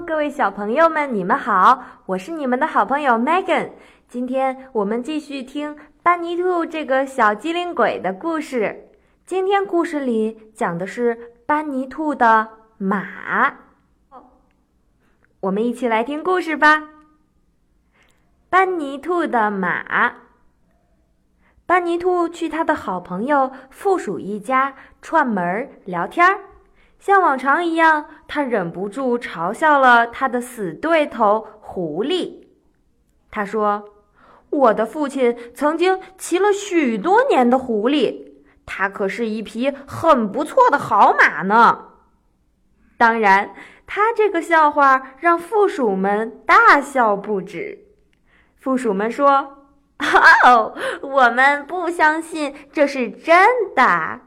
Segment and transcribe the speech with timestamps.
[0.00, 1.82] 各位小朋友们，你们好！
[2.04, 3.70] 我是你们的好朋友 Megan。
[4.08, 8.90] 今天我们继续听班尼兔这个小机灵鬼的故事。
[9.24, 13.54] 今天故事里讲的是班尼兔的马。
[15.40, 16.90] 我们一起来听故事吧。
[18.50, 20.16] 班尼兔的马。
[21.64, 26.38] 班尼兔去他的好朋友负鼠一家串门聊天儿。
[26.98, 32.46] 像往常一样，他忍不住嘲笑了他的死对头狐狸。
[33.30, 33.84] 他说
[34.50, 38.32] ：“我的父亲曾经骑了许多年的狐狸，
[38.64, 41.88] 它可是一匹很不错的好马呢。”
[42.98, 43.54] 当然，
[43.86, 47.84] 他这个笑话让负鼠们大笑不止。
[48.56, 49.68] 负鼠们说
[50.44, 54.20] ：“哦，我们不相信这是真的。”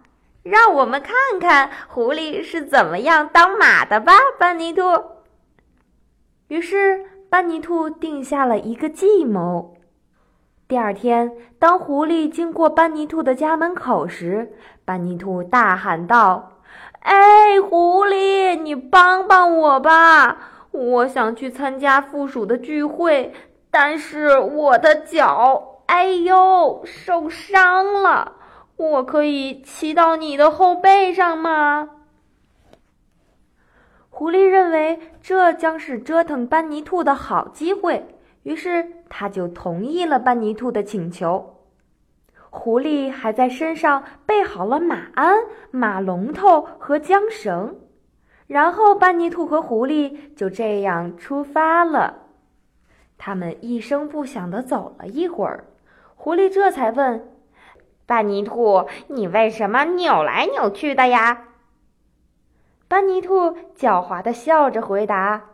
[0.44, 4.82] 让我们看看狐狸是怎么样当马的吧，班尼兔。
[6.48, 9.76] 于是，班尼兔定下了一个计谋。
[10.68, 14.54] 第二天，当狐狸经过班尼兔的家门口时，
[14.86, 16.54] 班尼兔大喊道
[17.02, 20.38] ：“哎，狐狸，你帮帮我吧！
[20.72, 23.34] 我想去参加附属的聚会，
[23.70, 28.34] 但是我的脚，哎呦，受伤了。”
[28.80, 31.90] 我可以骑到你的后背上吗？
[34.10, 38.06] 狐狸认为这将是折腾班尼兔的好机会，
[38.44, 41.58] 于是他就同意了班尼兔的请求。
[42.50, 45.38] 狐狸还在身上备好了马鞍、
[45.72, 47.76] 马龙头和缰绳，
[48.48, 52.16] 然后班尼兔和狐狸就这样出发了。
[53.18, 55.66] 他们一声不响的走了一会儿，
[56.16, 57.36] 狐狸这才问。
[58.10, 61.50] 班尼兔，你为什么扭来扭去的呀？
[62.88, 65.52] 班尼兔狡猾的笑着回答：“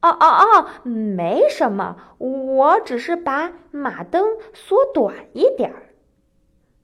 [0.00, 5.90] 哦哦哦，没什么，我只是把马灯缩短一点儿。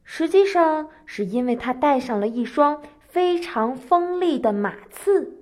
[0.02, 5.38] 实际上是因为他带上了一双非常锋利的马刺。”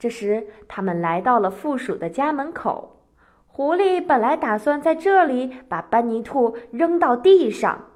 [0.00, 3.04] 这时，他们来到了负鼠的家门口。
[3.46, 7.88] 狐狸本来打算在这里把班尼兔扔到地上。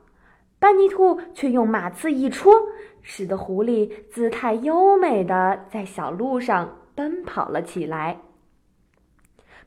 [0.59, 2.55] 班尼兔却用马刺一戳，
[3.03, 8.19] 使得狐狸姿态优美的在小路上奔跑了起来。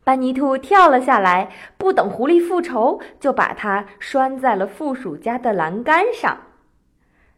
[0.04, 6.38] 班尼兔跳了下来，不等狐狸复仇，就把它拴在了负鼠家的栏杆上。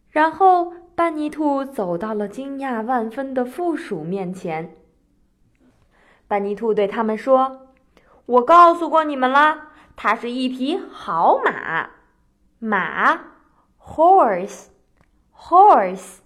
[0.09, 4.75] 然后，班尼兔走到了惊讶万分的负鼠面前。
[6.27, 7.69] 班尼兔对他们说
[8.27, 11.89] ：“我告诉过你们了，它是一匹好马，
[12.59, 13.19] 马。”
[13.95, 14.67] Horse,
[15.35, 16.19] horse。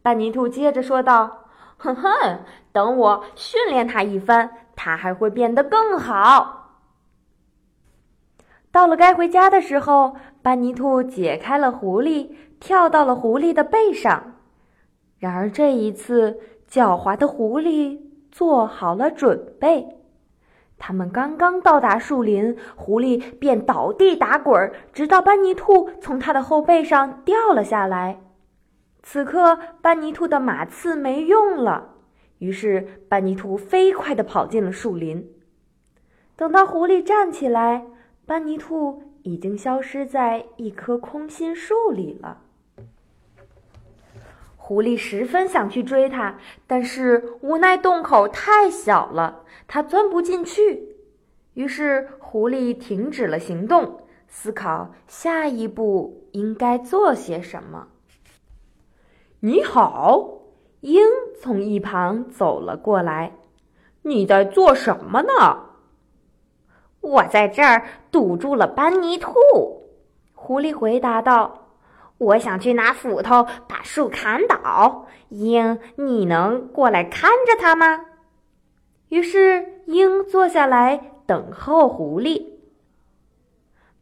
[0.00, 2.40] 班尼兔接着说道：“哼哼，
[2.72, 6.80] 等我训练它一番，它还会变得更好。”
[8.72, 12.30] 到了该回家的时候，班尼兔解开了狐狸，
[12.60, 14.36] 跳到了狐狸的背上。
[15.18, 16.40] 然而这一次，
[16.70, 18.00] 狡猾的狐狸
[18.30, 19.99] 做好了准备。
[20.80, 28.18] 他们刚刚到达树林，狐狸便倒地打滚，直到班尼兔从他的后背上掉了下来。
[29.02, 31.96] 此刻，班尼兔的马刺没用了，
[32.38, 35.30] 于是班尼兔飞快地跑进了树林。
[36.34, 37.86] 等到狐狸站起来，
[38.24, 42.38] 班尼兔已经消失在一棵空心树里了。
[44.70, 46.38] 狐狸十分想去追它，
[46.68, 50.94] 但是无奈洞口太小了，它钻不进去。
[51.54, 57.88] 于是狐狸停止了行动，思考下一步应该做些什么。
[59.40, 60.42] 你好，
[60.82, 61.02] 鹰
[61.40, 63.32] 从一旁走了过来。
[64.02, 65.64] 你在做什么呢？
[67.00, 67.82] 我在这儿
[68.12, 69.34] 堵住了班尼兔。
[70.32, 71.59] 狐狸回答道。
[72.20, 78.04] 我想去拿斧头把树砍倒，鹰，你能过来看着它吗？
[79.08, 82.44] 于是鹰坐下来等候狐狸。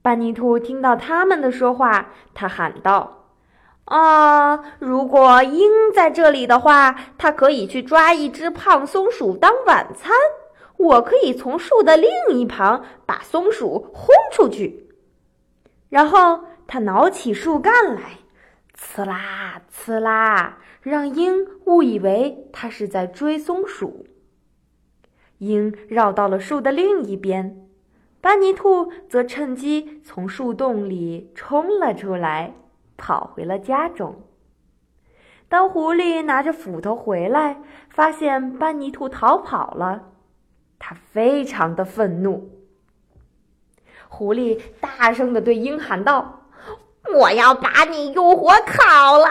[0.02, 3.26] 班尼兔听到他们的说话，他喊道
[3.86, 10.12] ：“啊，如果鹰在这里的话，它可以去抓一只胖松鼠当晚餐，
[10.76, 14.88] 我可以从树的另一旁把松鼠轰出去。”
[15.88, 16.40] 然后。
[16.68, 18.18] 他挠起树干来，
[18.74, 24.06] 刺啦刺啦，让鹰误以为他是在追松鼠。
[25.38, 27.66] 鹰绕到了树的另一边，
[28.20, 32.52] 班尼兔则趁机从树洞里冲了出来，
[32.98, 34.22] 跑回了家中。
[35.48, 40.12] 当狐狸拿着斧头回来，发现班尼兔逃跑了，
[40.78, 42.50] 他非常的愤怒。
[44.10, 46.47] 狐狸大声的对鹰喊道
[47.14, 49.28] ：“我要把你用火烤了！”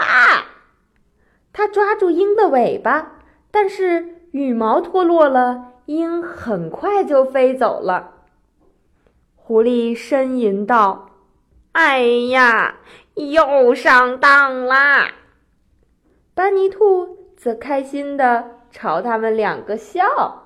[1.52, 3.18] 他抓住鹰的尾巴，
[3.50, 8.12] 但是羽毛脱落了，鹰很快就飞走了。
[9.34, 11.08] 狐狸呻吟道
[11.72, 12.76] ：“哎呀，
[13.14, 15.08] 又上当啦！”
[16.34, 20.44] 班尼兔则开心的朝他们两个笑。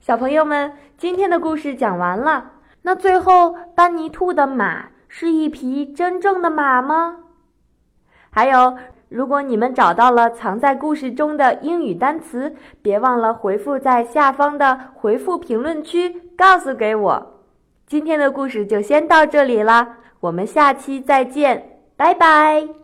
[0.00, 2.52] 小朋友们，今天的故事讲完了。
[2.82, 7.18] 那最后，班尼兔的马是一匹真正的马吗？
[8.30, 8.76] 还有，
[9.08, 17.44] 如果你们找到了藏在故事中的英语单词，别忘了回复在下方的回复评论区，告诉给我。
[17.86, 22.83] 今天的故事就先到这里啦，我们下期再见，拜拜。